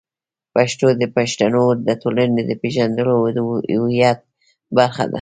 پښتو 0.55 0.87
د 1.01 1.03
پښتنو 1.15 1.63
د 1.87 1.89
ټولنې 2.01 2.41
د 2.45 2.51
پېژندلو 2.61 3.13
او 3.37 3.47
هویت 3.73 4.19
برخه 4.77 5.03
ده. 5.07 5.09